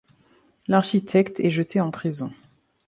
[0.65, 2.31] L'architecte est jeté en prison.